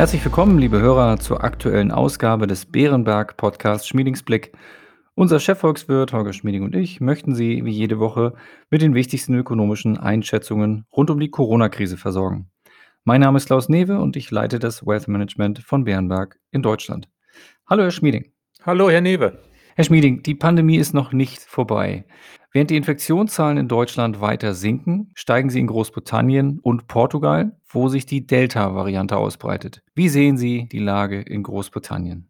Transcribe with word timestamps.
Herzlich 0.00 0.24
willkommen, 0.24 0.56
liebe 0.58 0.80
Hörer, 0.80 1.18
zur 1.18 1.44
aktuellen 1.44 1.92
Ausgabe 1.92 2.46
des 2.46 2.64
Bärenberg 2.64 3.36
Podcasts 3.36 3.86
Schmiedingsblick. 3.86 4.52
Unser 5.14 5.38
Chefvolkswirt 5.38 6.14
Holger 6.14 6.32
Schmieding 6.32 6.62
und 6.62 6.74
ich 6.74 7.02
möchten 7.02 7.34
Sie 7.34 7.66
wie 7.66 7.70
jede 7.70 7.98
Woche 7.98 8.32
mit 8.70 8.80
den 8.80 8.94
wichtigsten 8.94 9.34
ökonomischen 9.34 9.98
Einschätzungen 9.98 10.86
rund 10.90 11.10
um 11.10 11.20
die 11.20 11.28
Corona-Krise 11.28 11.98
versorgen. 11.98 12.50
Mein 13.04 13.20
Name 13.20 13.36
ist 13.36 13.44
Klaus 13.44 13.68
Newe 13.68 14.00
und 14.00 14.16
ich 14.16 14.30
leite 14.30 14.58
das 14.58 14.86
Wealth 14.86 15.06
Management 15.06 15.58
von 15.58 15.84
Bärenberg 15.84 16.40
in 16.50 16.62
Deutschland. 16.62 17.06
Hallo, 17.68 17.82
Herr 17.82 17.90
Schmieding. 17.90 18.32
Hallo, 18.64 18.88
Herr 18.88 19.02
Newe. 19.02 19.38
Herr 19.76 19.84
Schmieding, 19.84 20.22
die 20.22 20.34
Pandemie 20.34 20.76
ist 20.76 20.94
noch 20.94 21.12
nicht 21.12 21.40
vorbei. 21.42 22.04
Während 22.52 22.70
die 22.70 22.76
Infektionszahlen 22.76 23.56
in 23.56 23.68
Deutschland 23.68 24.20
weiter 24.20 24.54
sinken, 24.54 25.12
steigen 25.14 25.50
sie 25.50 25.60
in 25.60 25.68
Großbritannien 25.68 26.58
und 26.60 26.88
Portugal, 26.88 27.56
wo 27.68 27.88
sich 27.88 28.04
die 28.04 28.26
Delta-Variante 28.26 29.16
ausbreitet. 29.16 29.82
Wie 29.94 30.08
sehen 30.08 30.36
Sie 30.36 30.68
die 30.70 30.80
Lage 30.80 31.20
in 31.20 31.44
Großbritannien? 31.44 32.28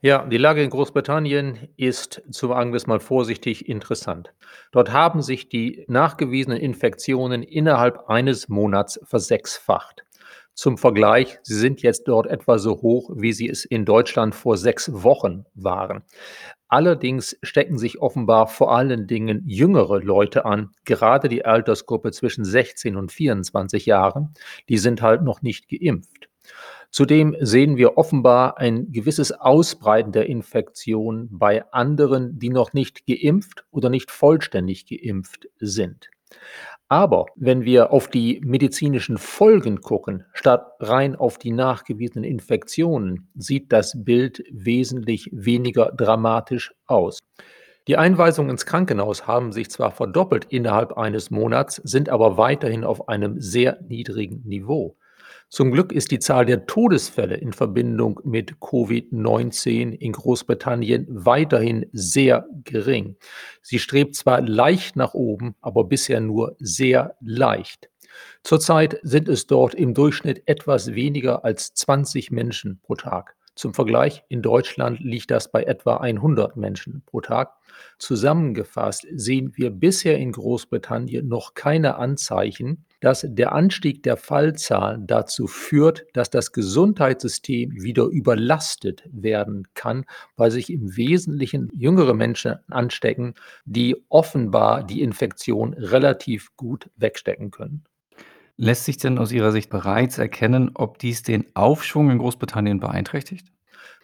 Ja, 0.00 0.24
die 0.24 0.38
Lage 0.38 0.62
in 0.62 0.70
Großbritannien 0.70 1.68
ist, 1.76 2.22
sagen 2.30 2.72
wir 2.72 2.78
es 2.78 2.86
mal 2.86 3.00
vorsichtig, 3.00 3.68
interessant. 3.68 4.32
Dort 4.72 4.92
haben 4.92 5.20
sich 5.20 5.50
die 5.50 5.84
nachgewiesenen 5.88 6.58
Infektionen 6.58 7.42
innerhalb 7.42 8.08
eines 8.08 8.48
Monats 8.48 8.98
versechsfacht. 9.04 10.04
Zum 10.54 10.78
Vergleich, 10.78 11.38
sie 11.42 11.54
sind 11.54 11.82
jetzt 11.82 12.08
dort 12.08 12.26
etwa 12.26 12.58
so 12.58 12.80
hoch, 12.82 13.10
wie 13.14 13.32
sie 13.32 13.48
es 13.48 13.64
in 13.64 13.84
Deutschland 13.84 14.34
vor 14.34 14.56
sechs 14.56 14.90
Wochen 15.02 15.44
waren. 15.54 16.02
Allerdings 16.70 17.36
stecken 17.42 17.78
sich 17.78 18.00
offenbar 18.00 18.46
vor 18.46 18.72
allen 18.72 19.08
Dingen 19.08 19.42
jüngere 19.44 20.00
Leute 20.00 20.44
an, 20.44 20.70
gerade 20.84 21.28
die 21.28 21.44
Altersgruppe 21.44 22.12
zwischen 22.12 22.44
16 22.44 22.96
und 22.96 23.10
24 23.10 23.86
Jahren, 23.86 24.32
die 24.68 24.78
sind 24.78 25.02
halt 25.02 25.22
noch 25.22 25.42
nicht 25.42 25.68
geimpft. 25.68 26.28
Zudem 26.92 27.36
sehen 27.40 27.76
wir 27.76 27.98
offenbar 27.98 28.58
ein 28.58 28.92
gewisses 28.92 29.32
Ausbreiten 29.32 30.12
der 30.12 30.26
Infektion 30.26 31.28
bei 31.32 31.64
anderen, 31.72 32.38
die 32.38 32.50
noch 32.50 32.72
nicht 32.72 33.04
geimpft 33.04 33.64
oder 33.72 33.90
nicht 33.90 34.12
vollständig 34.12 34.86
geimpft 34.86 35.48
sind. 35.58 36.08
Aber 36.92 37.26
wenn 37.36 37.64
wir 37.64 37.92
auf 37.92 38.08
die 38.08 38.40
medizinischen 38.44 39.16
Folgen 39.16 39.80
gucken, 39.80 40.24
statt 40.32 40.72
rein 40.80 41.14
auf 41.14 41.38
die 41.38 41.52
nachgewiesenen 41.52 42.24
Infektionen, 42.24 43.30
sieht 43.36 43.72
das 43.72 43.94
Bild 44.04 44.42
wesentlich 44.50 45.30
weniger 45.32 45.92
dramatisch 45.92 46.74
aus. 46.86 47.20
Die 47.86 47.96
Einweisungen 47.96 48.50
ins 48.50 48.66
Krankenhaus 48.66 49.28
haben 49.28 49.52
sich 49.52 49.70
zwar 49.70 49.92
verdoppelt 49.92 50.46
innerhalb 50.46 50.98
eines 50.98 51.30
Monats, 51.30 51.76
sind 51.76 52.08
aber 52.08 52.36
weiterhin 52.36 52.82
auf 52.82 53.08
einem 53.08 53.40
sehr 53.40 53.80
niedrigen 53.88 54.42
Niveau. 54.44 54.96
Zum 55.50 55.72
Glück 55.72 55.90
ist 55.90 56.12
die 56.12 56.20
Zahl 56.20 56.46
der 56.46 56.66
Todesfälle 56.66 57.34
in 57.34 57.52
Verbindung 57.52 58.20
mit 58.22 58.58
Covid-19 58.60 59.90
in 59.90 60.12
Großbritannien 60.12 61.08
weiterhin 61.10 61.86
sehr 61.92 62.46
gering. 62.62 63.16
Sie 63.60 63.80
strebt 63.80 64.14
zwar 64.14 64.42
leicht 64.42 64.94
nach 64.94 65.12
oben, 65.12 65.56
aber 65.60 65.82
bisher 65.82 66.20
nur 66.20 66.54
sehr 66.60 67.16
leicht. 67.20 67.90
Zurzeit 68.44 69.00
sind 69.02 69.28
es 69.28 69.48
dort 69.48 69.74
im 69.74 69.92
Durchschnitt 69.92 70.44
etwas 70.46 70.94
weniger 70.94 71.44
als 71.44 71.74
20 71.74 72.30
Menschen 72.30 72.78
pro 72.80 72.94
Tag. 72.94 73.34
Zum 73.56 73.74
Vergleich, 73.74 74.22
in 74.28 74.42
Deutschland 74.42 75.00
liegt 75.00 75.32
das 75.32 75.50
bei 75.50 75.64
etwa 75.64 75.96
100 75.96 76.56
Menschen 76.56 77.02
pro 77.06 77.22
Tag. 77.22 77.56
Zusammengefasst 77.98 79.04
sehen 79.12 79.52
wir 79.56 79.70
bisher 79.70 80.16
in 80.16 80.30
Großbritannien 80.30 81.26
noch 81.26 81.54
keine 81.54 81.96
Anzeichen, 81.96 82.86
dass 83.00 83.26
der 83.28 83.52
Anstieg 83.52 84.02
der 84.02 84.16
Fallzahlen 84.16 85.06
dazu 85.06 85.46
führt, 85.46 86.06
dass 86.12 86.30
das 86.30 86.52
Gesundheitssystem 86.52 87.72
wieder 87.82 88.04
überlastet 88.04 89.02
werden 89.10 89.66
kann, 89.74 90.04
weil 90.36 90.50
sich 90.50 90.70
im 90.70 90.96
Wesentlichen 90.96 91.70
jüngere 91.74 92.14
Menschen 92.14 92.56
anstecken, 92.68 93.34
die 93.64 93.96
offenbar 94.08 94.84
die 94.84 95.02
Infektion 95.02 95.74
relativ 95.74 96.54
gut 96.56 96.90
wegstecken 96.96 97.50
können. 97.50 97.84
Lässt 98.56 98.84
sich 98.84 98.98
denn 98.98 99.18
aus 99.18 99.32
Ihrer 99.32 99.52
Sicht 99.52 99.70
bereits 99.70 100.18
erkennen, 100.18 100.72
ob 100.74 100.98
dies 100.98 101.22
den 101.22 101.46
Aufschwung 101.54 102.10
in 102.10 102.18
Großbritannien 102.18 102.78
beeinträchtigt? 102.78 103.50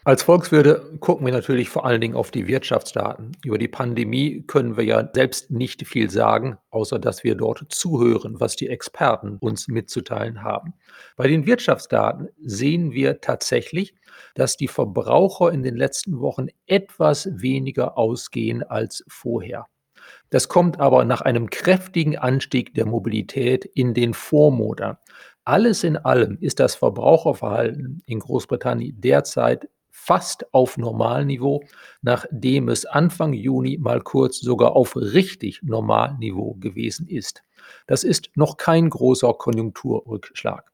Als 0.06 0.22
Volkswirte 0.22 0.96
gucken 1.00 1.26
wir 1.26 1.32
natürlich 1.32 1.68
vor 1.68 1.84
allen 1.84 2.00
Dingen 2.00 2.14
auf 2.14 2.30
die 2.30 2.46
Wirtschaftsdaten. 2.46 3.32
Über 3.44 3.58
die 3.58 3.66
Pandemie 3.66 4.44
können 4.46 4.76
wir 4.76 4.84
ja 4.84 5.10
selbst 5.12 5.50
nicht 5.50 5.84
viel 5.84 6.10
sagen, 6.10 6.58
außer 6.70 7.00
dass 7.00 7.24
wir 7.24 7.34
dort 7.34 7.64
zuhören, 7.70 8.38
was 8.38 8.54
die 8.54 8.68
Experten 8.68 9.36
uns 9.40 9.66
mitzuteilen 9.66 10.44
haben. 10.44 10.74
Bei 11.16 11.26
den 11.26 11.44
Wirtschaftsdaten 11.44 12.28
sehen 12.40 12.92
wir 12.92 13.20
tatsächlich, 13.20 13.96
dass 14.36 14.56
die 14.56 14.68
Verbraucher 14.68 15.50
in 15.50 15.64
den 15.64 15.76
letzten 15.76 16.20
Wochen 16.20 16.46
etwas 16.68 17.28
weniger 17.32 17.98
ausgehen 17.98 18.62
als 18.62 19.04
vorher. 19.08 19.66
Das 20.30 20.48
kommt 20.48 20.78
aber 20.78 21.04
nach 21.04 21.20
einem 21.20 21.50
kräftigen 21.50 22.16
Anstieg 22.16 22.74
der 22.74 22.86
Mobilität 22.86 23.64
in 23.64 23.92
den 23.92 24.14
Vormonaten. 24.14 24.98
Alles 25.46 25.82
in 25.84 25.96
allem 25.96 26.36
ist 26.40 26.58
das 26.58 26.74
Verbraucherverhalten 26.74 28.02
in 28.06 28.18
Großbritannien 28.18 29.00
derzeit 29.00 29.68
fast 29.92 30.52
auf 30.52 30.76
Normalniveau, 30.76 31.62
nachdem 32.02 32.68
es 32.68 32.84
Anfang 32.84 33.32
Juni 33.32 33.78
mal 33.78 34.00
kurz 34.00 34.40
sogar 34.40 34.74
auf 34.74 34.96
richtig 34.96 35.62
Normalniveau 35.62 36.54
gewesen 36.54 37.06
ist. 37.06 37.44
Das 37.86 38.02
ist 38.02 38.30
noch 38.34 38.56
kein 38.56 38.90
großer 38.90 39.34
Konjunkturrückschlag. 39.34 40.72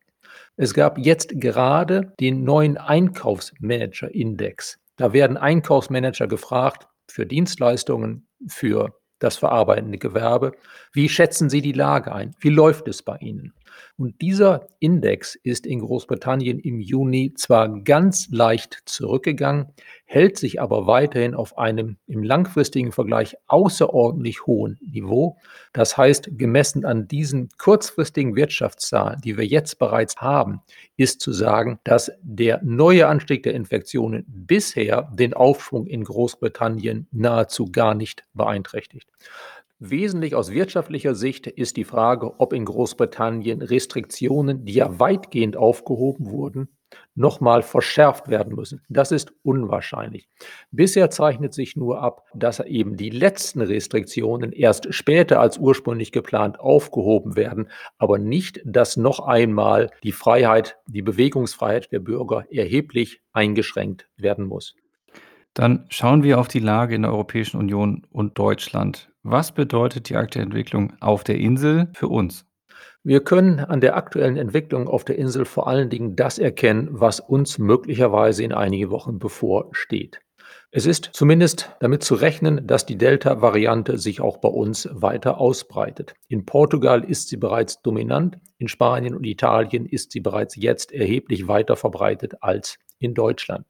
Es 0.56 0.72
gab 0.72 0.97
jetzt 0.97 1.38
gerade 1.38 2.15
den 2.19 2.43
neuen 2.43 2.78
Einkaufsmanager-Index. 2.78 4.78
Da 4.97 5.12
werden 5.12 5.37
Einkaufsmanager 5.37 6.28
gefragt 6.28 6.88
für 7.09 7.27
Dienstleistungen, 7.27 8.27
für 8.49 8.99
das 9.19 9.37
verarbeitende 9.37 9.99
Gewerbe. 9.99 10.53
Wie 10.94 11.11
schätzen 11.11 11.50
Sie 11.50 11.61
die 11.61 11.72
Lage 11.72 12.15
ein? 12.15 12.34
Wie 12.41 12.49
läuft 12.49 12.88
es 12.88 13.03
bei 13.03 13.19
Ihnen? 13.19 13.53
Und 13.97 14.21
dieser 14.21 14.66
Index 14.78 15.34
ist 15.34 15.66
in 15.66 15.81
Großbritannien 15.81 16.59
im 16.59 16.81
Juni 16.81 17.34
zwar 17.34 17.83
ganz 17.83 18.28
leicht 18.31 18.83
zurückgegangen, 18.87 19.72
hält 20.05 20.37
sich 20.37 20.60
aber 20.60 20.87
weiterhin 20.87 21.34
auf 21.34 21.56
einem 21.56 21.97
im 22.06 22.22
langfristigen 22.22 22.93
Vergleich 22.93 23.37
außerordentlich 23.47 24.47
hohen 24.47 24.78
Niveau. 24.82 25.38
Das 25.72 25.97
heißt, 25.97 26.31
gemessen 26.37 26.84
an 26.84 27.09
diesen 27.09 27.49
kurzfristigen 27.56 28.37
Wirtschaftszahlen, 28.37 29.21
die 29.22 29.38
wir 29.38 29.47
jetzt 29.47 29.78
bereits 29.78 30.16
haben, 30.19 30.61
ist 30.97 31.21
zu 31.21 31.32
sagen, 31.32 31.81
dass 31.84 32.12
der 32.21 32.61
neue 32.62 33.06
Anstieg 33.06 33.43
der 33.43 33.55
Infektionen 33.55 34.25
bisher 34.27 35.11
den 35.15 35.32
Aufschwung 35.32 35.87
in 35.87 36.05
Großbritannien 36.05 37.09
nahezu 37.11 37.66
gar 37.72 37.94
nicht 37.94 38.25
beeinträchtigt. 38.34 39.09
Wesentlich 39.84 40.37
aus 40.37 40.53
wirtschaftlicher 40.53 41.16
Sicht 41.16 41.48
ist 41.48 41.76
die 41.76 41.82
Frage, 41.82 42.38
ob 42.38 42.53
in 42.53 42.66
Großbritannien 42.66 43.62
Restriktionen, 43.62 44.65
die 44.65 44.75
ja 44.75 45.00
weitgehend 45.00 45.56
aufgehoben 45.56 46.31
wurden, 46.31 46.69
nochmal 47.16 47.62
verschärft 47.62 48.28
werden 48.28 48.54
müssen. 48.54 48.82
Das 48.88 49.10
ist 49.10 49.32
unwahrscheinlich. 49.43 50.28
Bisher 50.70 51.10
zeichnet 51.10 51.53
sich 51.53 51.75
nur 51.75 52.00
ab, 52.00 52.26
dass 52.32 52.60
eben 52.60 52.97
die 52.97 53.10
letzten 53.10 53.60
Restriktionen 53.60 54.53
erst 54.53 54.94
später 54.94 55.41
als 55.41 55.59
ursprünglich 55.59 56.12
geplant 56.12 56.60
aufgehoben 56.60 57.34
werden, 57.34 57.69
aber 57.99 58.19
nicht, 58.19 58.60
dass 58.64 58.97
noch 58.97 59.19
einmal 59.19 59.91
die 60.04 60.12
Freiheit, 60.12 60.78
die 60.87 61.03
Bewegungsfreiheit 61.03 61.91
der 61.91 61.99
Bürger 61.99 62.47
erheblich 62.53 63.20
eingeschränkt 63.32 64.09
werden 64.16 64.47
muss. 64.47 64.76
Dann 65.54 65.87
schauen 65.88 66.22
wir 66.22 66.38
auf 66.38 66.47
die 66.47 66.60
Lage 66.60 66.94
in 66.94 67.03
der 67.03 67.10
Europäischen 67.10 67.59
Union 67.59 68.06
und 68.12 68.38
Deutschland. 68.38 69.12
Was 69.25 69.53
bedeutet 69.53 70.09
die 70.09 70.16
aktuelle 70.16 70.47
Entwicklung 70.47 70.94
auf 71.00 71.22
der 71.22 71.37
Insel 71.37 71.88
für 71.94 72.08
uns? 72.08 72.44
Wir 73.05 73.23
können 73.23 73.61
an 73.61 73.81
der 73.81 73.96
aktuellen 73.96 74.37
Entwicklung 74.37 74.88
auf 74.88 75.05
der 75.05 75.17
Insel 75.17 75.44
vor 75.44 75.69
allen 75.69 75.91
Dingen 75.91 76.17
das 76.17 76.41
erkennen, 76.41 76.88
was 76.91 77.20
uns 77.20 77.58
möglicherweise 77.58 78.43
in 78.43 78.52
einige 78.52 78.91
Wochen 78.91 79.20
bevorsteht. 79.20 80.20
Es 80.73 80.87
ist 80.87 81.11
zumindest 81.12 81.70
damit 81.79 82.02
zu 82.02 82.17
rechnen, 82.17 82.67
dass 82.67 82.85
die 82.85 82.99
Delta-Variante 82.99 83.96
sich 83.96 84.20
auch 84.20 84.38
bei 84.38 84.49
uns 84.49 84.88
weiter 84.91 85.38
ausbreitet. 85.38 86.14
In 86.26 86.44
Portugal 86.44 87.05
ist 87.05 87.29
sie 87.29 87.37
bereits 87.37 87.81
dominant, 87.81 88.38
in 88.58 88.67
Spanien 88.67 89.14
und 89.14 89.25
Italien 89.25 89.87
ist 89.87 90.11
sie 90.11 90.20
bereits 90.20 90.56
jetzt 90.56 90.91
erheblich 90.91 91.46
weiter 91.46 91.76
verbreitet 91.76 92.43
als 92.43 92.79
in 92.99 93.14
Deutschland. 93.14 93.67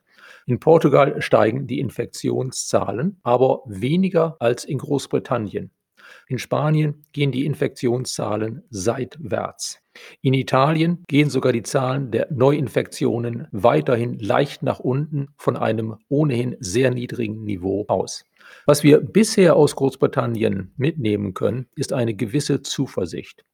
In 0.46 0.60
Portugal 0.60 1.20
steigen 1.20 1.66
die 1.66 1.80
Infektionszahlen, 1.80 3.18
aber 3.22 3.62
weniger 3.66 4.36
als 4.40 4.64
in 4.64 4.78
Großbritannien. 4.78 5.70
In 6.28 6.38
Spanien 6.38 7.04
gehen 7.12 7.32
die 7.32 7.46
Infektionszahlen 7.46 8.62
seitwärts. 8.70 9.80
In 10.20 10.34
Italien 10.34 11.04
gehen 11.08 11.30
sogar 11.30 11.52
die 11.52 11.62
Zahlen 11.62 12.10
der 12.10 12.28
Neuinfektionen 12.30 13.48
weiterhin 13.52 14.18
leicht 14.18 14.62
nach 14.62 14.80
unten 14.80 15.28
von 15.36 15.56
einem 15.56 15.96
ohnehin 16.08 16.56
sehr 16.60 16.90
niedrigen 16.90 17.44
Niveau 17.44 17.84
aus. 17.88 18.24
Was 18.66 18.82
wir 18.82 19.00
bisher 19.00 19.56
aus 19.56 19.76
Großbritannien 19.76 20.72
mitnehmen 20.76 21.34
können, 21.34 21.68
ist 21.76 21.92
eine 21.92 22.14
gewisse 22.14 22.62
Zuversicht. 22.62 23.44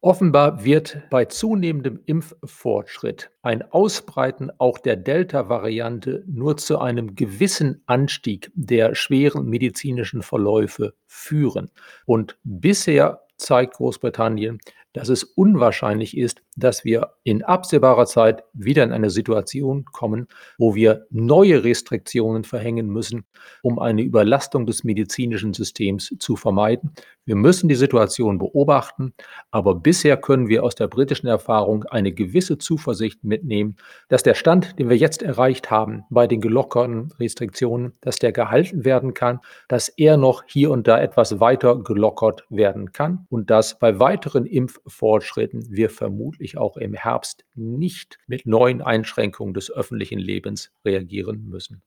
Offenbar 0.00 0.64
wird 0.64 1.02
bei 1.10 1.26
zunehmendem 1.26 2.00
Impffortschritt 2.06 3.30
ein 3.42 3.62
Ausbreiten 3.70 4.50
auch 4.58 4.78
der 4.78 4.96
Delta-Variante 4.96 6.24
nur 6.26 6.56
zu 6.56 6.80
einem 6.80 7.14
gewissen 7.14 7.82
Anstieg 7.86 8.50
der 8.54 8.96
schweren 8.96 9.46
medizinischen 9.48 10.22
Verläufe 10.22 10.94
führen. 11.06 11.70
Und 12.04 12.36
bisher 12.42 13.22
zeigt 13.36 13.74
Großbritannien, 13.74 14.58
dass 14.92 15.08
es 15.08 15.24
unwahrscheinlich 15.24 16.16
ist, 16.16 16.42
dass 16.56 16.84
wir 16.84 17.14
in 17.24 17.42
absehbarer 17.42 18.06
Zeit 18.06 18.44
wieder 18.52 18.84
in 18.84 18.92
eine 18.92 19.10
Situation 19.10 19.84
kommen, 19.86 20.28
wo 20.58 20.74
wir 20.74 21.06
neue 21.10 21.64
Restriktionen 21.64 22.44
verhängen 22.44 22.88
müssen, 22.88 23.24
um 23.62 23.78
eine 23.78 24.02
Überlastung 24.02 24.66
des 24.66 24.84
medizinischen 24.84 25.54
Systems 25.54 26.14
zu 26.18 26.36
vermeiden. 26.36 26.92
Wir 27.24 27.36
müssen 27.36 27.68
die 27.68 27.76
Situation 27.76 28.38
beobachten, 28.38 29.14
aber 29.50 29.76
bisher 29.76 30.16
können 30.16 30.48
wir 30.48 30.64
aus 30.64 30.74
der 30.74 30.88
britischen 30.88 31.28
Erfahrung 31.28 31.84
eine 31.84 32.12
gewisse 32.12 32.58
Zuversicht 32.58 33.22
mitnehmen, 33.22 33.76
dass 34.08 34.24
der 34.24 34.34
Stand, 34.34 34.78
den 34.78 34.88
wir 34.90 34.96
jetzt 34.96 35.22
erreicht 35.22 35.70
haben 35.70 36.02
bei 36.10 36.26
den 36.26 36.40
gelockerten 36.40 37.12
Restriktionen, 37.20 37.92
dass 38.00 38.16
der 38.16 38.32
gehalten 38.32 38.84
werden 38.84 39.14
kann, 39.14 39.38
dass 39.68 39.88
er 39.88 40.16
noch 40.16 40.42
hier 40.46 40.72
und 40.72 40.88
da 40.88 41.00
etwas 41.00 41.38
weiter 41.38 41.76
gelockert 41.76 42.44
werden 42.50 42.92
kann 42.92 43.26
und 43.30 43.50
dass 43.50 43.78
bei 43.78 44.00
weiteren 44.00 44.44
Impffortschritten 44.44 45.64
wir 45.70 45.90
vermutlich 45.90 46.41
auch 46.58 46.76
im 46.76 46.94
Herbst 46.94 47.44
nicht 47.54 48.18
mit 48.26 48.46
neuen 48.46 48.82
Einschränkungen 48.82 49.54
des 49.54 49.70
öffentlichen 49.70 50.18
Lebens 50.18 50.72
reagieren 50.84 51.48
müssen. 51.48 51.82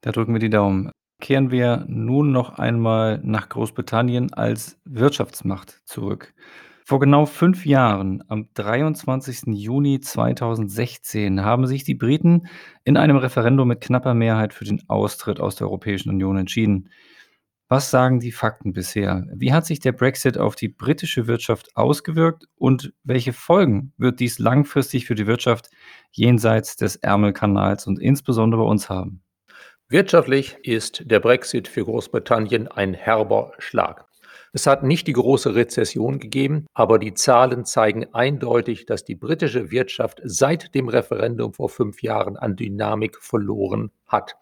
Da 0.00 0.12
drücken 0.12 0.32
wir 0.32 0.40
die 0.40 0.50
Daumen. 0.50 0.90
Kehren 1.20 1.50
wir 1.50 1.84
nun 1.88 2.30
noch 2.30 2.58
einmal 2.58 3.20
nach 3.22 3.48
Großbritannien 3.48 4.32
als 4.34 4.78
Wirtschaftsmacht 4.84 5.80
zurück. 5.86 6.34
Vor 6.84 7.00
genau 7.00 7.26
fünf 7.26 7.66
Jahren, 7.66 8.22
am 8.28 8.48
23. 8.54 9.54
Juni 9.54 9.98
2016, 9.98 11.42
haben 11.42 11.66
sich 11.66 11.82
die 11.82 11.96
Briten 11.96 12.46
in 12.84 12.96
einem 12.96 13.16
Referendum 13.16 13.66
mit 13.66 13.80
knapper 13.80 14.14
Mehrheit 14.14 14.54
für 14.54 14.64
den 14.64 14.88
Austritt 14.88 15.40
aus 15.40 15.56
der 15.56 15.66
Europäischen 15.66 16.10
Union 16.10 16.36
entschieden. 16.36 16.90
Was 17.68 17.90
sagen 17.90 18.20
die 18.20 18.30
Fakten 18.30 18.72
bisher? 18.72 19.26
Wie 19.34 19.52
hat 19.52 19.66
sich 19.66 19.80
der 19.80 19.90
Brexit 19.90 20.38
auf 20.38 20.54
die 20.54 20.68
britische 20.68 21.26
Wirtschaft 21.26 21.76
ausgewirkt 21.76 22.44
und 22.54 22.92
welche 23.02 23.32
Folgen 23.32 23.92
wird 23.96 24.20
dies 24.20 24.38
langfristig 24.38 25.06
für 25.06 25.16
die 25.16 25.26
Wirtschaft 25.26 25.70
jenseits 26.12 26.76
des 26.76 26.94
Ärmelkanals 26.94 27.88
und 27.88 27.98
insbesondere 27.98 28.62
bei 28.62 28.68
uns 28.68 28.88
haben? 28.88 29.20
Wirtschaftlich 29.88 30.56
ist 30.62 31.10
der 31.10 31.18
Brexit 31.18 31.66
für 31.66 31.84
Großbritannien 31.84 32.68
ein 32.68 32.94
herber 32.94 33.52
Schlag. 33.58 34.04
Es 34.56 34.66
hat 34.66 34.82
nicht 34.82 35.06
die 35.06 35.12
große 35.12 35.54
Rezession 35.54 36.18
gegeben, 36.18 36.64
aber 36.72 36.98
die 36.98 37.12
Zahlen 37.12 37.66
zeigen 37.66 38.06
eindeutig, 38.14 38.86
dass 38.86 39.04
die 39.04 39.14
britische 39.14 39.70
Wirtschaft 39.70 40.22
seit 40.24 40.74
dem 40.74 40.88
Referendum 40.88 41.52
vor 41.52 41.68
fünf 41.68 42.00
Jahren 42.02 42.38
an 42.38 42.56
Dynamik 42.56 43.18
verloren 43.20 43.90
hat. 44.06 44.34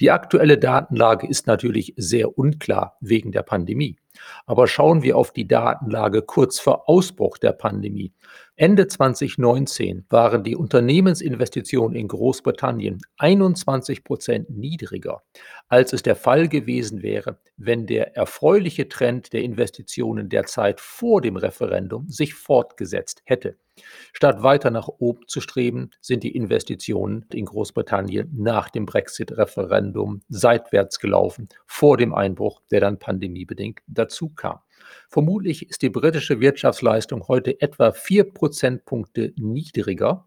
Die 0.00 0.10
aktuelle 0.10 0.58
Datenlage 0.58 1.28
ist 1.28 1.46
natürlich 1.46 1.94
sehr 1.96 2.36
unklar 2.36 2.96
wegen 3.00 3.30
der 3.30 3.44
Pandemie. 3.44 3.96
Aber 4.44 4.66
schauen 4.66 5.04
wir 5.04 5.16
auf 5.16 5.32
die 5.32 5.46
Datenlage 5.46 6.22
kurz 6.22 6.58
vor 6.58 6.88
Ausbruch 6.88 7.38
der 7.38 7.52
Pandemie. 7.52 8.12
Ende 8.60 8.86
2019 8.86 10.04
waren 10.10 10.44
die 10.44 10.54
Unternehmensinvestitionen 10.54 11.96
in 11.96 12.08
Großbritannien 12.08 12.98
21 13.16 14.04
Prozent 14.04 14.50
niedriger, 14.50 15.22
als 15.68 15.94
es 15.94 16.02
der 16.02 16.14
Fall 16.14 16.46
gewesen 16.46 17.02
wäre, 17.02 17.40
wenn 17.56 17.86
der 17.86 18.18
erfreuliche 18.18 18.86
Trend 18.86 19.32
der 19.32 19.44
Investitionen 19.44 20.28
der 20.28 20.44
Zeit 20.44 20.78
vor 20.78 21.22
dem 21.22 21.36
Referendum 21.36 22.10
sich 22.10 22.34
fortgesetzt 22.34 23.22
hätte. 23.24 23.56
Statt 24.12 24.42
weiter 24.42 24.70
nach 24.70 24.88
oben 24.88 25.26
zu 25.26 25.40
streben, 25.40 25.92
sind 26.02 26.22
die 26.22 26.36
Investitionen 26.36 27.24
in 27.32 27.46
Großbritannien 27.46 28.30
nach 28.36 28.68
dem 28.68 28.84
Brexit-Referendum 28.84 30.20
seitwärts 30.28 30.98
gelaufen, 30.98 31.48
vor 31.64 31.96
dem 31.96 32.12
Einbruch, 32.12 32.60
der 32.70 32.80
dann 32.80 32.98
pandemiebedingt 32.98 33.80
dazu 33.86 34.28
kam. 34.28 34.58
Vermutlich 35.08 35.68
ist 35.68 35.82
die 35.82 35.90
britische 35.90 36.40
Wirtschaftsleistung 36.40 37.28
heute 37.28 37.60
etwa 37.60 37.92
vier 37.92 38.24
Prozentpunkte 38.24 39.32
niedriger, 39.36 40.26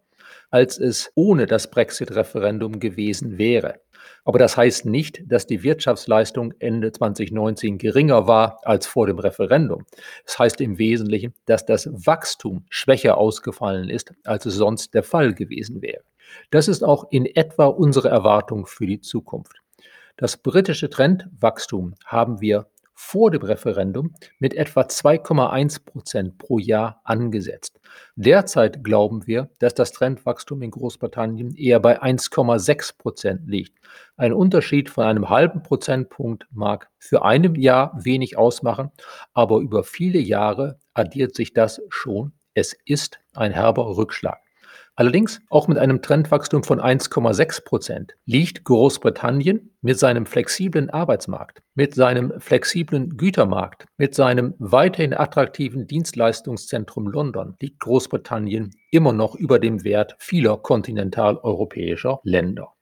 als 0.49 0.77
es 0.77 1.11
ohne 1.15 1.45
das 1.45 1.69
Brexit-Referendum 1.69 2.79
gewesen 2.79 3.37
wäre. 3.37 3.79
Aber 4.25 4.39
das 4.39 4.57
heißt 4.57 4.85
nicht, 4.85 5.23
dass 5.25 5.47
die 5.47 5.63
Wirtschaftsleistung 5.63 6.53
Ende 6.59 6.91
2019 6.91 7.77
geringer 7.77 8.27
war 8.27 8.59
als 8.63 8.85
vor 8.85 9.07
dem 9.07 9.19
Referendum. 9.19 9.85
Es 9.91 10.33
das 10.33 10.39
heißt 10.39 10.61
im 10.61 10.77
Wesentlichen, 10.77 11.33
dass 11.45 11.65
das 11.65 11.89
Wachstum 11.91 12.65
schwächer 12.69 13.17
ausgefallen 13.17 13.89
ist, 13.89 14.13
als 14.23 14.45
es 14.45 14.55
sonst 14.55 14.93
der 14.93 15.03
Fall 15.03 15.33
gewesen 15.33 15.81
wäre. 15.81 16.03
Das 16.51 16.67
ist 16.67 16.83
auch 16.83 17.07
in 17.11 17.25
etwa 17.25 17.65
unsere 17.65 18.09
Erwartung 18.09 18.65
für 18.65 18.85
die 18.85 19.01
Zukunft. 19.01 19.61
Das 20.15 20.37
britische 20.37 20.89
Trendwachstum 20.89 21.95
haben 22.05 22.39
wir 22.39 22.67
vor 23.03 23.29
dem 23.29 23.43
Referendum 23.43 24.13
mit 24.39 24.53
etwa 24.53 24.81
2,1 24.81 25.85
Prozent 25.85 26.37
pro 26.37 26.57
Jahr 26.57 27.01
angesetzt. 27.03 27.79
Derzeit 28.15 28.83
glauben 28.83 29.27
wir, 29.27 29.49
dass 29.59 29.75
das 29.75 29.91
Trendwachstum 29.91 30.61
in 30.61 30.71
Großbritannien 30.71 31.53
eher 31.55 31.79
bei 31.79 32.01
1,6 32.01 32.97
Prozent 32.97 33.41
liegt. 33.45 33.77
Ein 34.15 34.33
Unterschied 34.33 34.89
von 34.89 35.03
einem 35.03 35.29
halben 35.29 35.61
Prozentpunkt 35.61 36.47
mag 36.51 36.89
für 36.97 37.23
einem 37.23 37.55
Jahr 37.55 37.91
wenig 38.03 38.37
ausmachen, 38.37 38.89
aber 39.33 39.59
über 39.59 39.83
viele 39.83 40.19
Jahre 40.19 40.79
addiert 40.93 41.35
sich 41.35 41.53
das 41.53 41.81
schon. 41.89 42.31
Es 42.53 42.75
ist 42.85 43.19
ein 43.33 43.51
herber 43.51 43.97
Rückschlag. 43.97 44.39
Allerdings 44.95 45.41
auch 45.49 45.67
mit 45.67 45.79
einem 45.79 46.03
Trendwachstum 46.03 46.63
von 46.63 46.79
1,6 46.79 47.63
Prozent 47.63 48.13
liegt 48.25 48.63
Großbritannien 48.63 49.71
mit 49.81 49.97
seinem 49.97 50.27
flexiblen 50.27 50.91
Arbeitsmarkt, 50.91 51.63
mit 51.73 51.95
seinem 51.95 52.31
flexiblen 52.39 53.17
Gütermarkt, 53.17 53.87
mit 53.97 54.13
seinem 54.13 54.53
weiterhin 54.59 55.15
attraktiven 55.15 55.87
Dienstleistungszentrum 55.87 57.07
London, 57.07 57.55
liegt 57.59 57.79
Großbritannien 57.79 58.75
immer 58.91 59.13
noch 59.13 59.33
über 59.33 59.57
dem 59.57 59.83
Wert 59.83 60.15
vieler 60.19 60.57
kontinentaleuropäischer 60.57 62.19
Länder. 62.23 62.73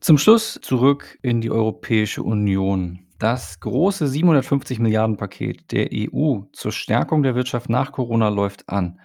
Zum 0.00 0.18
Schluss 0.18 0.58
zurück 0.60 1.18
in 1.22 1.40
die 1.40 1.50
Europäische 1.50 2.22
Union. 2.22 3.06
Das 3.18 3.58
große 3.60 4.06
750 4.06 4.80
Milliarden 4.80 5.16
Paket 5.16 5.72
der 5.72 5.88
EU 5.92 6.40
zur 6.52 6.72
Stärkung 6.72 7.22
der 7.22 7.34
Wirtschaft 7.34 7.70
nach 7.70 7.92
Corona 7.92 8.28
läuft 8.28 8.68
an. 8.68 9.00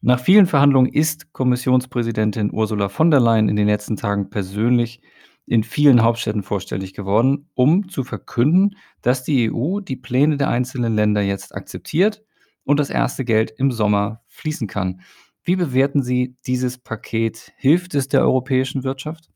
Nach 0.00 0.20
vielen 0.20 0.46
Verhandlungen 0.46 0.92
ist 0.92 1.32
Kommissionspräsidentin 1.32 2.52
Ursula 2.52 2.88
von 2.88 3.10
der 3.10 3.18
Leyen 3.18 3.48
in 3.48 3.56
den 3.56 3.66
letzten 3.66 3.96
Tagen 3.96 4.30
persönlich 4.30 5.00
in 5.44 5.64
vielen 5.64 6.02
Hauptstädten 6.02 6.44
vorstellig 6.44 6.94
geworden, 6.94 7.48
um 7.54 7.88
zu 7.88 8.04
verkünden, 8.04 8.76
dass 9.02 9.24
die 9.24 9.50
EU 9.50 9.80
die 9.80 9.96
Pläne 9.96 10.36
der 10.36 10.50
einzelnen 10.50 10.94
Länder 10.94 11.22
jetzt 11.22 11.52
akzeptiert 11.52 12.22
und 12.62 12.78
das 12.78 12.90
erste 12.90 13.24
Geld 13.24 13.50
im 13.56 13.72
Sommer 13.72 14.22
fließen 14.28 14.68
kann. 14.68 15.00
Wie 15.42 15.56
bewerten 15.56 16.02
Sie 16.02 16.36
dieses 16.46 16.78
Paket? 16.78 17.52
Hilft 17.56 17.96
es 17.96 18.06
der 18.06 18.20
europäischen 18.20 18.84
Wirtschaft? 18.84 19.30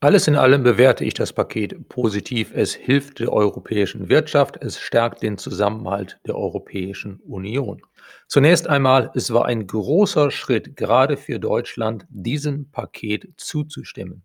Alles 0.00 0.26
in 0.26 0.36
allem 0.36 0.62
bewerte 0.62 1.04
ich 1.04 1.14
das 1.14 1.32
Paket 1.32 1.88
positiv. 1.88 2.52
Es 2.54 2.74
hilft 2.74 3.20
der 3.20 3.32
europäischen 3.32 4.08
Wirtschaft, 4.08 4.56
es 4.60 4.78
stärkt 4.78 5.22
den 5.22 5.38
Zusammenhalt 5.38 6.18
der 6.26 6.36
Europäischen 6.36 7.20
Union. 7.20 7.82
Zunächst 8.26 8.68
einmal, 8.68 9.10
es 9.14 9.32
war 9.32 9.46
ein 9.46 9.66
großer 9.66 10.30
Schritt 10.30 10.76
gerade 10.76 11.16
für 11.16 11.38
Deutschland, 11.38 12.06
diesem 12.08 12.70
Paket 12.70 13.28
zuzustimmen. 13.36 14.24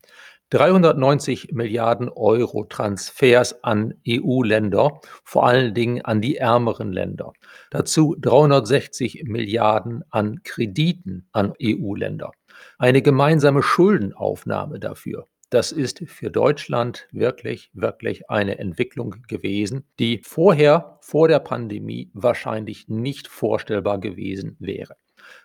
390 0.50 1.52
Milliarden 1.52 2.08
Euro 2.10 2.64
Transfers 2.64 3.64
an 3.66 3.96
EU-Länder, 4.08 5.02
vor 5.24 5.46
allen 5.46 5.74
Dingen 5.74 6.02
an 6.06 6.22
die 6.22 6.38
ärmeren 6.38 6.94
Länder. 6.94 7.34
Dazu 7.70 8.16
360 8.18 9.26
Milliarden 9.26 10.06
an 10.10 10.42
Krediten 10.44 11.28
an 11.34 11.54
EU-Länder. 11.62 12.32
Eine 12.78 13.02
gemeinsame 13.02 13.62
Schuldenaufnahme 13.62 14.80
dafür. 14.80 15.28
Das 15.50 15.72
ist 15.72 16.04
für 16.08 16.30
Deutschland 16.30 17.08
wirklich, 17.12 17.72
wirklich 17.74 18.30
eine 18.30 18.60
Entwicklung 18.60 19.16
gewesen, 19.30 19.86
die 19.98 20.20
vorher, 20.22 20.98
vor 21.02 21.30
der 21.30 21.40
Pandemie, 21.40 22.12
wahrscheinlich 22.14 22.90
nicht 22.90 23.30
vorstellbar 23.30 24.00
gewesen 24.00 24.58
wäre. 24.60 24.98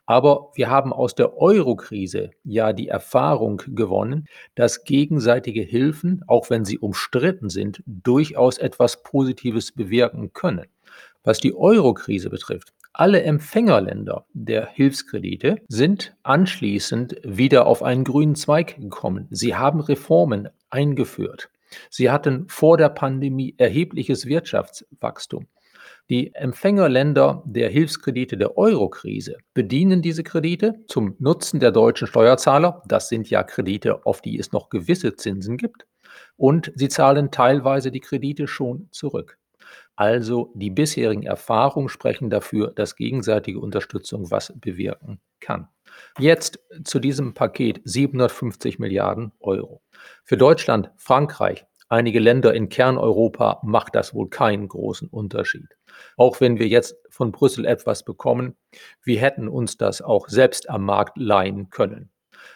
Aber 0.04 0.50
wir 0.54 0.68
haben 0.70 0.92
aus 0.92 1.14
der 1.14 1.36
Euro-Krise 1.36 2.30
ja 2.42 2.72
die 2.72 2.88
Erfahrung 2.88 3.62
gewonnen, 3.68 4.26
dass 4.56 4.82
gegenseitige 4.82 5.62
Hilfen, 5.62 6.24
auch 6.26 6.50
wenn 6.50 6.64
sie 6.64 6.78
umstritten 6.78 7.48
sind, 7.48 7.82
durchaus 7.86 8.58
etwas 8.58 9.04
Positives 9.04 9.70
bewirken 9.70 10.32
können. 10.32 10.66
Was 11.22 11.38
die 11.38 11.54
Euro-Krise 11.54 12.28
betrifft, 12.28 12.74
alle 12.92 13.22
Empfängerländer 13.22 14.26
der 14.34 14.68
Hilfskredite 14.68 15.56
sind 15.68 16.14
anschließend 16.22 17.16
wieder 17.24 17.66
auf 17.66 17.82
einen 17.82 18.04
grünen 18.04 18.34
Zweig 18.34 18.76
gekommen. 18.78 19.28
Sie 19.30 19.54
haben 19.54 19.80
Reformen 19.80 20.48
eingeführt. 20.68 21.48
Sie 21.88 22.10
hatten 22.10 22.46
vor 22.48 22.76
der 22.76 22.90
Pandemie 22.90 23.54
erhebliches 23.56 24.26
Wirtschaftswachstum. 24.26 25.46
Die 26.10 26.34
Empfängerländer 26.34 27.42
der 27.46 27.70
Hilfskredite 27.70 28.36
der 28.36 28.58
Euro-Krise 28.58 29.38
bedienen 29.54 30.02
diese 30.02 30.22
Kredite 30.22 30.74
zum 30.86 31.16
Nutzen 31.18 31.60
der 31.60 31.70
deutschen 31.70 32.06
Steuerzahler. 32.06 32.82
Das 32.86 33.08
sind 33.08 33.30
ja 33.30 33.42
Kredite, 33.42 34.04
auf 34.04 34.20
die 34.20 34.38
es 34.38 34.52
noch 34.52 34.68
gewisse 34.68 35.16
Zinsen 35.16 35.56
gibt. 35.56 35.86
Und 36.36 36.72
sie 36.74 36.88
zahlen 36.88 37.30
teilweise 37.30 37.90
die 37.90 38.00
Kredite 38.00 38.46
schon 38.46 38.88
zurück. 38.90 39.38
Also 40.02 40.50
die 40.56 40.70
bisherigen 40.70 41.22
Erfahrungen 41.22 41.88
sprechen 41.88 42.28
dafür, 42.28 42.72
dass 42.72 42.96
gegenseitige 42.96 43.60
Unterstützung 43.60 44.32
was 44.32 44.52
bewirken 44.56 45.20
kann. 45.38 45.68
Jetzt 46.18 46.58
zu 46.82 46.98
diesem 46.98 47.34
Paket 47.34 47.80
750 47.84 48.80
Milliarden 48.80 49.30
Euro. 49.38 49.80
Für 50.24 50.36
Deutschland, 50.36 50.90
Frankreich, 50.96 51.66
einige 51.88 52.18
Länder 52.18 52.52
in 52.52 52.68
Kerneuropa 52.68 53.60
macht 53.62 53.94
das 53.94 54.12
wohl 54.12 54.28
keinen 54.28 54.66
großen 54.66 55.06
Unterschied. 55.06 55.68
Auch 56.16 56.40
wenn 56.40 56.58
wir 56.58 56.66
jetzt 56.66 56.96
von 57.08 57.30
Brüssel 57.30 57.64
etwas 57.64 58.04
bekommen, 58.04 58.56
wir 59.04 59.20
hätten 59.20 59.46
uns 59.46 59.76
das 59.76 60.02
auch 60.02 60.28
selbst 60.28 60.68
am 60.68 60.84
Markt 60.84 61.16
leihen 61.16 61.70
können. 61.70 62.10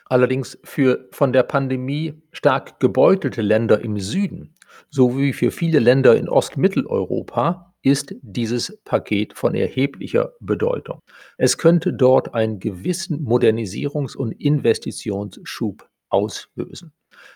Allerdings 0.06 0.58
für 0.64 1.06
von 1.12 1.32
der 1.32 1.44
Pandemie 1.44 2.20
stark 2.32 2.80
gebeutelte 2.80 3.42
Länder 3.42 3.82
im 3.82 4.00
Süden 4.00 4.55
sowie 4.90 5.32
für 5.32 5.50
viele 5.50 5.78
Länder 5.78 6.16
in 6.16 6.28
Ostmitteleuropa 6.28 7.74
ist 7.82 8.14
dieses 8.20 8.80
Paket 8.84 9.34
von 9.34 9.54
erheblicher 9.54 10.32
Bedeutung. 10.40 11.00
Es 11.38 11.56
könnte 11.56 11.92
dort 11.92 12.34
einen 12.34 12.58
gewissen 12.58 13.24
Modernisierungs- 13.24 14.16
und 14.16 14.32
Investitionsschub 14.32 15.88
auslösen. 16.08 16.92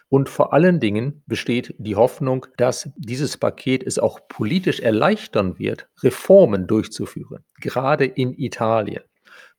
Und 0.09 0.29
vor 0.29 0.53
allen 0.53 0.81
Dingen 0.81 1.23
besteht 1.27 1.75
die 1.79 1.97
Hoffnung, 1.97 2.47
dass 2.57 2.91
dieses 2.97 3.37
Paket 3.37 3.85
es 3.85 3.99
auch 3.99 4.21
politisch 4.29 4.81
erleichtern 4.81 5.59
wird, 5.59 5.89
Reformen 6.03 6.67
durchzuführen, 6.67 7.45
gerade 7.61 8.05
in 8.05 8.33
Italien. 8.33 9.03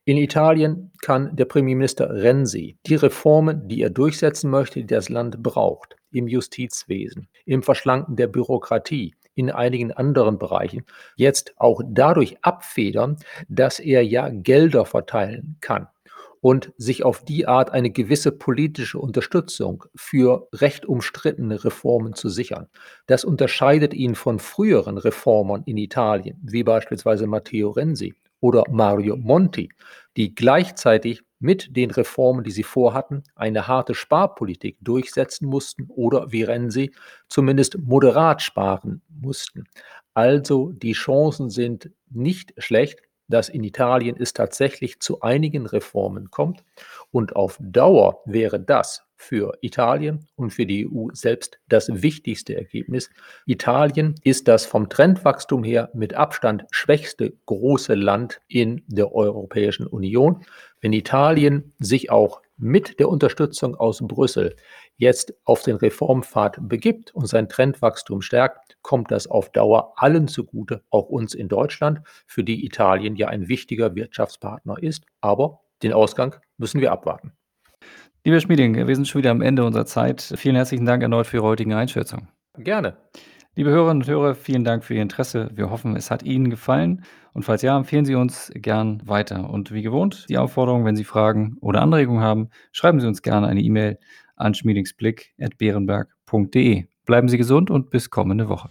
In 0.04 0.16
Italien 0.16 0.90
kann 1.00 1.36
der 1.36 1.44
Premierminister 1.44 2.10
Renzi 2.10 2.76
die 2.86 2.96
Reformen, 2.96 3.68
die 3.68 3.80
er 3.82 3.90
durchsetzen 3.90 4.50
möchte, 4.50 4.80
die 4.80 4.86
das 4.86 5.08
Land 5.08 5.42
braucht, 5.42 5.96
im 6.12 6.28
Justizwesen, 6.28 7.28
im 7.44 7.62
Verschlanken 7.62 8.16
der 8.16 8.26
Bürokratie, 8.26 9.14
in 9.34 9.50
einigen 9.50 9.92
anderen 9.92 10.38
Bereichen, 10.38 10.84
jetzt 11.16 11.54
auch 11.56 11.80
dadurch 11.86 12.36
abfedern, 12.42 13.16
dass 13.48 13.80
er 13.80 14.04
ja 14.04 14.28
Gelder 14.28 14.84
verteilen 14.84 15.56
kann 15.60 15.88
und 16.42 16.72
sich 16.76 17.04
auf 17.04 17.24
die 17.24 17.46
Art 17.46 17.70
eine 17.70 17.90
gewisse 17.90 18.32
politische 18.32 18.98
Unterstützung 18.98 19.84
für 19.94 20.48
recht 20.52 20.84
umstrittene 20.84 21.64
Reformen 21.64 22.14
zu 22.14 22.28
sichern. 22.28 22.68
Das 23.06 23.24
unterscheidet 23.24 23.94
ihn 23.94 24.16
von 24.16 24.40
früheren 24.40 24.98
Reformern 24.98 25.62
in 25.64 25.76
Italien, 25.78 26.38
wie 26.42 26.64
beispielsweise 26.64 27.26
Matteo 27.26 27.70
Renzi 27.70 28.14
oder 28.40 28.64
Mario 28.68 29.16
Monti, 29.16 29.70
die 30.16 30.34
gleichzeitig 30.34 31.22
mit 31.42 31.76
den 31.76 31.90
Reformen, 31.90 32.44
die 32.44 32.52
sie 32.52 32.62
vorhatten, 32.62 33.24
eine 33.34 33.66
harte 33.66 33.94
Sparpolitik 33.94 34.76
durchsetzen 34.80 35.46
mussten 35.46 35.88
oder 35.88 36.30
wie 36.30 36.44
Renzi 36.44 36.92
zumindest 37.28 37.78
moderat 37.78 38.40
sparen 38.40 39.02
mussten. 39.08 39.64
Also 40.14 40.72
die 40.72 40.92
Chancen 40.92 41.50
sind 41.50 41.90
nicht 42.10 42.54
schlecht, 42.58 43.00
dass 43.28 43.48
in 43.48 43.64
Italien 43.64 44.16
es 44.18 44.34
tatsächlich 44.34 45.00
zu 45.00 45.20
einigen 45.22 45.66
Reformen 45.66 46.30
kommt. 46.30 46.64
Und 47.10 47.34
auf 47.34 47.58
Dauer 47.60 48.20
wäre 48.24 48.60
das 48.60 49.02
für 49.22 49.56
Italien 49.60 50.26
und 50.34 50.52
für 50.52 50.66
die 50.66 50.88
EU 50.88 51.08
selbst 51.12 51.58
das 51.68 52.02
wichtigste 52.02 52.56
Ergebnis. 52.56 53.08
Italien 53.46 54.16
ist 54.24 54.48
das 54.48 54.66
vom 54.66 54.88
Trendwachstum 54.88 55.62
her 55.62 55.90
mit 55.94 56.14
Abstand 56.14 56.64
schwächste 56.70 57.32
große 57.46 57.94
Land 57.94 58.40
in 58.48 58.82
der 58.88 59.14
Europäischen 59.14 59.86
Union. 59.86 60.44
Wenn 60.80 60.92
Italien 60.92 61.72
sich 61.78 62.10
auch 62.10 62.42
mit 62.56 62.98
der 62.98 63.08
Unterstützung 63.08 63.76
aus 63.76 64.00
Brüssel 64.02 64.56
jetzt 64.96 65.34
auf 65.44 65.62
den 65.62 65.76
Reformpfad 65.76 66.58
begibt 66.68 67.14
und 67.14 67.26
sein 67.26 67.48
Trendwachstum 67.48 68.22
stärkt, 68.22 68.76
kommt 68.82 69.10
das 69.12 69.28
auf 69.28 69.50
Dauer 69.50 69.94
allen 69.96 70.26
zugute, 70.26 70.82
auch 70.90 71.08
uns 71.08 71.34
in 71.34 71.48
Deutschland, 71.48 72.00
für 72.26 72.42
die 72.42 72.64
Italien 72.64 73.14
ja 73.16 73.28
ein 73.28 73.48
wichtiger 73.48 73.94
Wirtschaftspartner 73.94 74.82
ist. 74.82 75.04
Aber 75.20 75.60
den 75.82 75.92
Ausgang 75.92 76.36
müssen 76.58 76.80
wir 76.80 76.92
abwarten. 76.92 77.32
Lieber 78.24 78.38
Schmieding, 78.38 78.76
wir 78.76 78.94
sind 78.94 79.08
schon 79.08 79.18
wieder 79.18 79.32
am 79.32 79.42
Ende 79.42 79.64
unserer 79.64 79.84
Zeit. 79.84 80.34
Vielen 80.36 80.54
herzlichen 80.54 80.86
Dank 80.86 81.02
erneut 81.02 81.26
für 81.26 81.38
Ihre 81.38 81.46
heutige 81.46 81.76
Einschätzung. 81.76 82.28
Gerne. 82.56 82.96
Liebe 83.56 83.70
Hörerinnen 83.70 84.02
und 84.02 84.08
Hörer, 84.08 84.36
vielen 84.36 84.62
Dank 84.62 84.84
für 84.84 84.94
Ihr 84.94 85.02
Interesse. 85.02 85.50
Wir 85.54 85.70
hoffen, 85.70 85.96
es 85.96 86.08
hat 86.08 86.22
Ihnen 86.22 86.48
gefallen. 86.48 87.02
Und 87.34 87.42
falls 87.42 87.62
ja, 87.62 87.76
empfehlen 87.76 88.04
Sie 88.04 88.14
uns 88.14 88.52
gern 88.54 89.02
weiter. 89.04 89.50
Und 89.50 89.72
wie 89.72 89.82
gewohnt, 89.82 90.26
die 90.28 90.38
Aufforderung, 90.38 90.84
wenn 90.84 90.94
Sie 90.94 91.02
Fragen 91.02 91.56
oder 91.60 91.82
Anregungen 91.82 92.22
haben, 92.22 92.50
schreiben 92.70 93.00
Sie 93.00 93.08
uns 93.08 93.22
gerne 93.22 93.48
eine 93.48 93.60
E-Mail 93.60 93.98
an 94.36 94.54
schmiedingsblick.beerenberg.de. 94.54 96.84
Bleiben 97.04 97.28
Sie 97.28 97.38
gesund 97.38 97.72
und 97.72 97.90
bis 97.90 98.10
kommende 98.10 98.48
Woche. 98.48 98.70